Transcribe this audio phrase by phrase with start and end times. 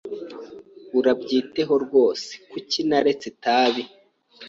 [0.97, 3.83] Urabyitayeho rwose kuki naretse itabi?